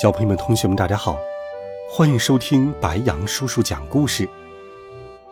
[0.00, 1.18] 小朋友们、同学们，大家好，
[1.90, 4.28] 欢迎收听白羊叔叔讲故事。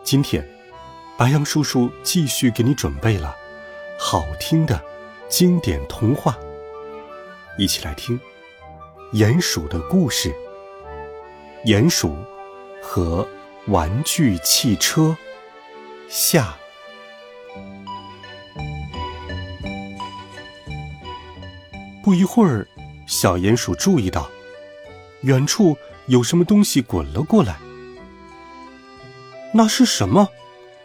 [0.03, 0.45] 今天，
[1.17, 3.33] 白羊叔叔继续给你准备了
[3.97, 4.83] 好听的
[5.29, 6.37] 经典童话，
[7.57, 8.19] 一起来听
[9.17, 10.35] 《鼹鼠的故事》。
[11.65, 12.13] 鼹鼠
[12.83, 13.25] 和
[13.67, 15.15] 玩具汽车
[16.09, 16.57] 下。
[22.03, 22.67] 不一会儿，
[23.07, 24.29] 小鼹鼠注意到。
[25.21, 27.57] 远处有什么东西滚了过来？
[29.53, 30.27] 那是什么？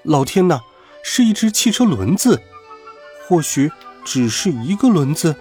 [0.02, 0.60] 老天呐，
[1.02, 2.40] 是一只汽车轮子，
[3.26, 3.70] 或许
[4.04, 5.36] 只是一个轮子。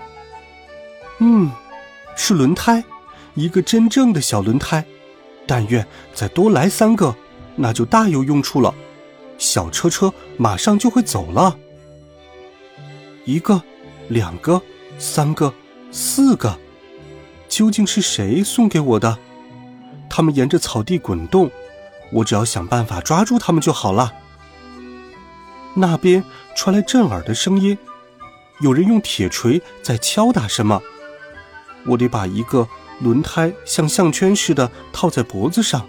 [1.19, 1.51] 嗯，
[2.15, 2.83] 是轮胎，
[3.35, 4.83] 一个真正的小轮胎。
[5.47, 7.15] 但愿再多来三个，
[7.55, 8.73] 那就大有用处了。
[9.37, 11.57] 小车车马上就会走了。
[13.25, 13.61] 一个，
[14.09, 14.61] 两个，
[14.97, 15.53] 三个，
[15.91, 16.57] 四个。
[17.51, 19.19] 究竟是谁送给我的？
[20.09, 21.51] 他们沿着草地滚动，
[22.13, 24.13] 我只要想办法抓住他们就好了。
[25.75, 26.23] 那边
[26.55, 27.77] 传来震耳的声音，
[28.61, 30.81] 有人用铁锤在敲打什么。
[31.85, 32.65] 我得把一个
[33.01, 35.85] 轮胎像项圈似的套在脖子上，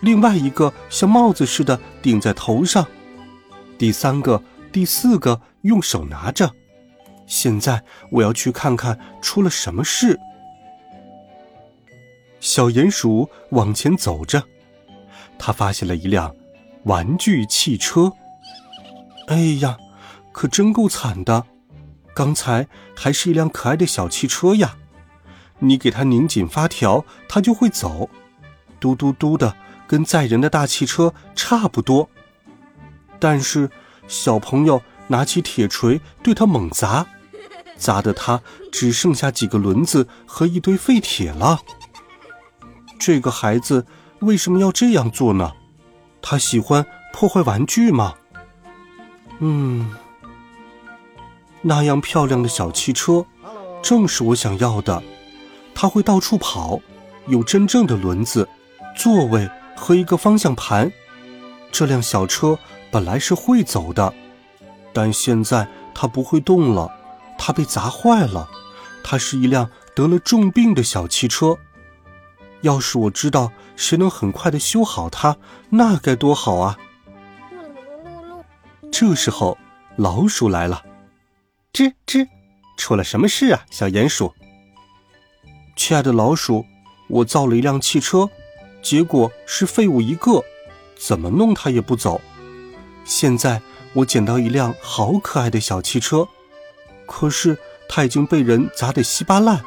[0.00, 2.84] 另外一个像帽子似的顶在头上，
[3.78, 6.50] 第三个、第四个用手拿着。
[7.28, 10.18] 现在我要去看看出了什么事。
[12.44, 14.44] 小鼹鼠往前走着，
[15.38, 16.36] 他发现了一辆
[16.84, 18.12] 玩具汽车。
[19.28, 19.78] 哎呀，
[20.30, 21.46] 可真够惨的！
[22.14, 24.76] 刚才还是一辆可爱的小汽车呀，
[25.60, 28.10] 你给它拧紧发条，它就会走，
[28.78, 32.10] 嘟嘟嘟的，跟载人的大汽车差不多。
[33.18, 33.70] 但是
[34.06, 37.06] 小朋友拿起铁锤对它猛砸，
[37.78, 41.62] 砸得它只剩下几个轮子和一堆废铁了。
[42.98, 43.86] 这个孩子
[44.20, 45.52] 为什么要这样做呢？
[46.22, 48.14] 他喜欢破坏玩具吗？
[49.40, 49.94] 嗯，
[51.60, 53.26] 那样漂亮的小汽车，
[53.82, 55.02] 正是我想要的。
[55.74, 56.80] 它会到处跑，
[57.26, 58.48] 有真正的轮子、
[58.96, 60.90] 座位和一个方向盘。
[61.72, 62.58] 这辆小车
[62.90, 64.14] 本来是会走的，
[64.92, 66.90] 但现在它不会动了，
[67.36, 68.48] 它被砸坏了。
[69.02, 71.58] 它是一辆得了重病的小汽车。
[72.64, 75.36] 要是我知道谁能很快的修好它，
[75.68, 76.78] 那该多好啊！
[78.90, 79.58] 这时候，
[79.96, 80.82] 老鼠来了，
[81.74, 82.26] 吱吱，
[82.78, 84.32] 出了什么事啊，小鼹鼠？
[85.76, 86.64] 亲爱的老鼠，
[87.08, 88.30] 我造了一辆汽车，
[88.82, 90.42] 结果是废物一个，
[90.96, 92.18] 怎么弄它也不走。
[93.04, 93.60] 现在
[93.92, 96.26] 我捡到一辆好可爱的小汽车，
[97.06, 97.58] 可是
[97.90, 99.62] 它已经被人砸得稀巴烂，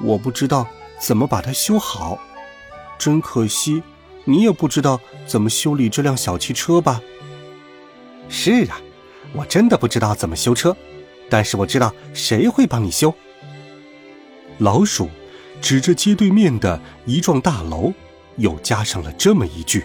[0.00, 0.66] 我不知道。
[0.98, 2.18] 怎么把它修好？
[2.98, 3.82] 真可惜，
[4.24, 7.00] 你也不知道怎么修理这辆小汽车吧？
[8.28, 8.80] 是啊，
[9.34, 10.74] 我真的不知道怎么修车，
[11.28, 13.14] 但是我知道谁会帮你修。
[14.58, 15.10] 老鼠
[15.60, 17.92] 指着街对面的一幢大楼，
[18.36, 19.84] 又加上了这么一句：“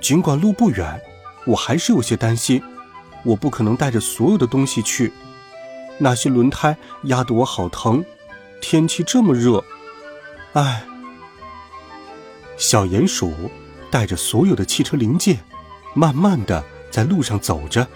[0.00, 1.00] 尽管路不远，
[1.46, 2.62] 我还是有些担心，
[3.24, 5.12] 我不可能带着所有的东西去，
[5.98, 8.04] 那些轮胎压得我好疼。”
[8.66, 9.62] 天气这么热，
[10.54, 10.82] 唉。
[12.56, 13.30] 小鼹鼠
[13.90, 15.38] 带着所有的汽车零件，
[15.92, 17.86] 慢慢的在路上走着。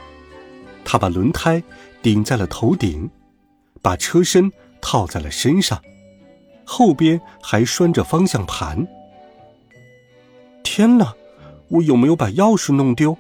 [0.85, 1.63] 他把轮胎
[2.03, 3.09] 顶在了头顶，
[3.81, 5.81] 把车身套在了身上，
[6.67, 8.87] 后边还拴着方向盘。
[10.63, 11.15] 天哪，
[11.69, 13.17] 我有没有把钥匙弄丢？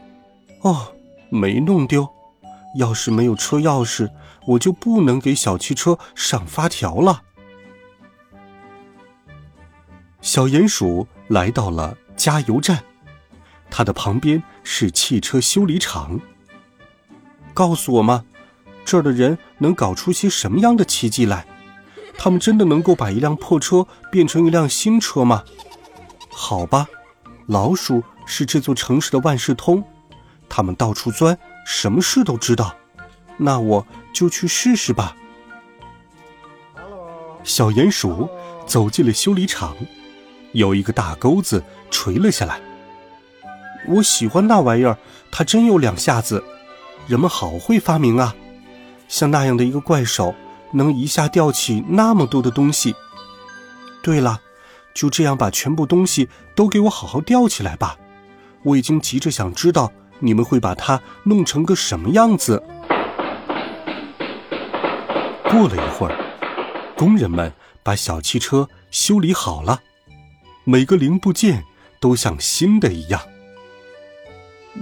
[0.60, 0.92] 哦，
[1.30, 2.06] 没弄丢。
[2.76, 4.10] 要是没有车钥匙，
[4.46, 7.22] 我就不能给小汽车上发条了。
[10.20, 12.82] 小鼹鼠来到了加油站，
[13.70, 16.20] 它的旁边是汽车修理厂。
[17.54, 18.24] 告诉我吗？
[18.84, 21.46] 这儿的人能搞出些什么样的奇迹来？
[22.16, 25.44] 他们真的能够把一辆破车变成一辆新车吗？
[26.30, 26.88] 好吧，
[27.46, 29.84] 老鼠是这座城市的万事通，
[30.48, 32.74] 他们到处钻，什么事都知道。
[33.36, 35.16] 那我就去试试吧。
[37.44, 38.28] 小鼹鼠
[38.66, 39.76] 走进了修理厂，
[40.52, 42.60] 有一个大钩子垂了下来。
[43.86, 44.98] 我喜欢那玩意儿，
[45.30, 46.42] 它真有两下子。
[47.06, 48.34] 人们好会发明啊！
[49.08, 50.34] 像那样的一个怪手，
[50.72, 52.94] 能一下吊起那么多的东西。
[54.02, 54.40] 对了，
[54.92, 57.96] 就这样把全部东西都给我好好吊起来吧。
[58.62, 62.62] 我已经急着想知道你们会把它弄成个什么样子。
[65.44, 66.14] 过了一会儿，
[66.94, 67.50] 工人们
[67.82, 69.80] 把小汽车修理好了，
[70.70, 71.64] 每个零部件
[71.98, 73.22] 都像新的一样。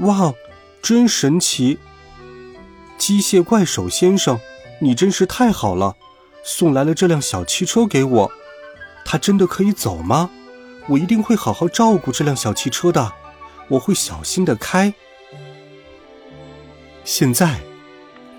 [0.01, 0.35] 哇，
[0.83, 1.79] 真神奇！
[2.99, 4.41] 机械怪手先生，
[4.81, 5.95] 你真是太好了，
[6.43, 8.33] 送来了这辆小汽车给我。
[9.05, 10.29] 它真的可以走吗？
[10.89, 13.13] 我一定会好好照顾这辆小汽车的，
[13.69, 14.93] 我会小心的开。
[17.05, 17.61] 现在，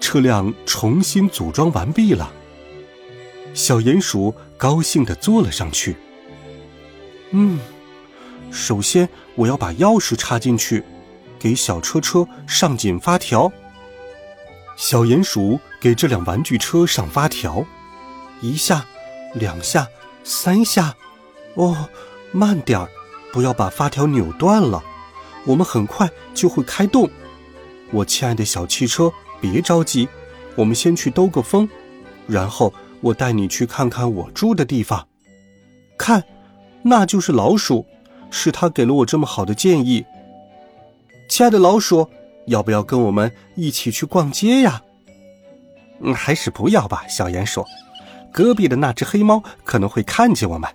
[0.01, 2.29] 车辆重新组装完毕了。
[3.53, 5.95] 小鼹鼠高兴的坐了上去。
[7.31, 7.59] 嗯，
[8.51, 10.83] 首先我要把钥匙插进去，
[11.37, 13.51] 给小车车上紧发条。
[14.75, 17.65] 小鼹鼠给这辆玩具车上发条，
[18.41, 18.85] 一下，
[19.33, 19.87] 两下，
[20.23, 20.95] 三下，
[21.55, 21.89] 哦，
[22.31, 22.87] 慢点儿，
[23.33, 24.83] 不要把发条扭断了。
[25.45, 27.09] 我们很快就会开动。
[27.91, 30.07] 我亲爱的小汽车，别着急，
[30.55, 31.67] 我们先去兜个风，
[32.27, 35.07] 然后我带你去看看我住的地方。
[35.97, 36.23] 看，
[36.83, 37.85] 那就是老鼠，
[38.29, 40.05] 是他给了我这么好的建议。
[41.29, 42.09] 亲爱的老鼠。
[42.47, 44.81] 要不要跟我们一起去逛街呀？
[45.99, 47.65] 嗯，还是不要吧，小鼹鼠。
[48.31, 50.69] 隔壁的那只黑猫可能会看见我们，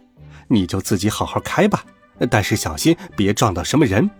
[0.49, 1.82] 你就自己好好开吧，
[2.28, 4.10] 但是小心别撞到什么人。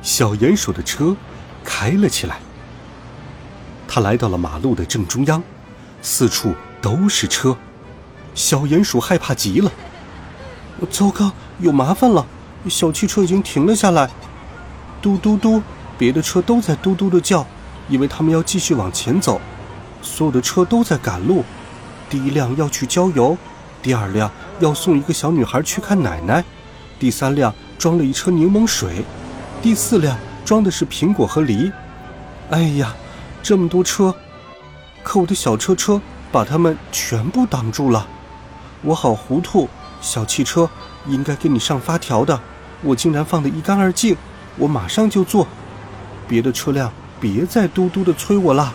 [0.00, 1.14] 小鼹鼠的车
[1.62, 2.38] 开了起来，
[3.86, 5.42] 他来到了马路的正中央，
[6.00, 7.54] 四处都是车，
[8.34, 9.70] 小鼹鼠害怕极了。
[10.90, 12.26] 糟糕，有麻烦了，
[12.68, 14.10] 小汽车已经停了下来。
[15.00, 15.62] 嘟嘟嘟，
[15.98, 17.46] 别的车都在嘟嘟的叫，
[17.88, 19.40] 因为他们要继续往前走。
[20.00, 21.44] 所有的车都在赶路，
[22.10, 23.36] 第一辆要去郊游，
[23.80, 26.44] 第二辆要送一个小女孩去看奶奶，
[26.98, 29.04] 第三辆装了一车柠檬水，
[29.60, 31.70] 第四辆装的是苹果和梨。
[32.50, 32.94] 哎呀，
[33.42, 34.14] 这么多车，
[35.04, 36.00] 可我的小车车
[36.32, 38.08] 把他们全部挡住了，
[38.82, 39.68] 我好糊涂。
[40.00, 40.68] 小汽车
[41.06, 42.40] 应该给你上发条的，
[42.82, 44.16] 我竟然放得一干二净。
[44.58, 45.46] 我马上就做，
[46.28, 48.74] 别的车辆别再嘟嘟的催我了。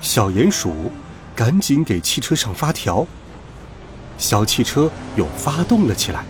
[0.00, 0.90] 小鼹鼠
[1.36, 3.06] 赶紧给汽车上发条，
[4.16, 6.24] 小汽车又发动了起来，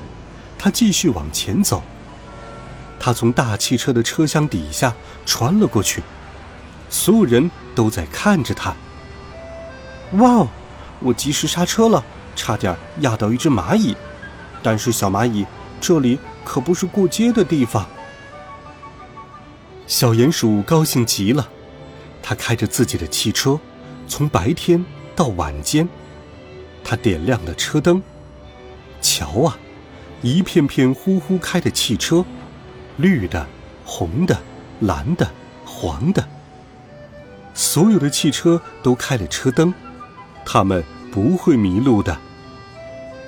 [0.58, 1.82] 它继续往前走。
[2.98, 4.92] 它从大汽车的车厢底下
[5.24, 6.02] 穿了过去，
[6.90, 8.74] 所有人都在看着它。
[10.12, 10.48] 哇哦！
[11.00, 12.04] 我及时刹车了，
[12.34, 13.96] 差点压到一只蚂蚁，
[14.62, 15.46] 但是小蚂蚁，
[15.80, 16.18] 这里。
[16.44, 17.86] 可不是过街的地方。
[19.86, 21.46] 小鼹鼠高兴极了，
[22.22, 23.60] 它开着自己的汽车，
[24.06, 24.82] 从白天
[25.14, 25.86] 到晚间，
[26.82, 28.02] 它点亮了车灯。
[29.02, 29.58] 瞧啊，
[30.22, 32.24] 一片片呼呼开的汽车，
[32.96, 33.46] 绿的、
[33.84, 34.40] 红的、
[34.80, 35.30] 蓝的、
[35.66, 36.26] 黄的，
[37.52, 39.74] 所有的汽车都开了车灯，
[40.50, 42.18] 他们不会迷路的。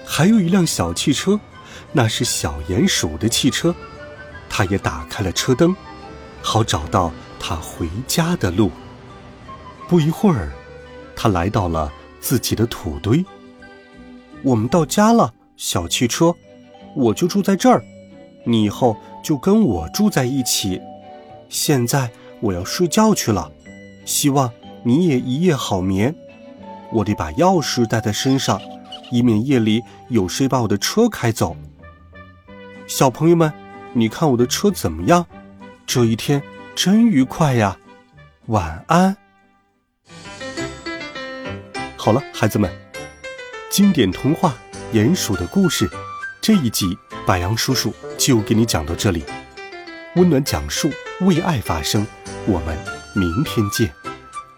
[0.07, 1.39] 还有一辆小汽车。
[1.93, 3.75] 那是小鼹鼠的汽车，
[4.49, 5.75] 它也打开了车灯，
[6.41, 7.11] 好找到
[7.41, 8.71] 它回家的路。
[9.89, 10.53] 不一会儿，
[11.17, 13.25] 它来到了自己的土堆。
[14.43, 16.33] 我们到家了，小汽车，
[16.95, 17.83] 我就住在这儿，
[18.45, 20.81] 你以后就跟我住在一起。
[21.49, 22.09] 现在
[22.41, 23.51] 我要睡觉去了，
[24.05, 24.53] 希望
[24.85, 26.15] 你也一夜好眠。
[26.93, 28.61] 我得把钥匙带在身上，
[29.11, 31.57] 以免夜里有谁把我的车开走。
[32.87, 33.53] 小朋友们，
[33.93, 35.25] 你看我的车怎么样？
[35.87, 36.43] 这一天
[36.75, 37.77] 真愉快呀！
[38.47, 39.17] 晚安。
[41.97, 42.71] 好了，孩子们，
[43.71, 44.55] 经典童话
[44.97, 45.89] 《鼹鼠的故事》
[46.41, 49.25] 这一集，白杨叔叔就给你讲到这里。
[50.17, 52.05] 温暖讲述，为爱发声。
[52.47, 52.77] 我们
[53.15, 53.93] 明天见，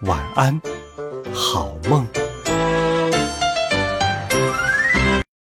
[0.03, 0.61] 晚安，
[1.35, 2.07] 好梦。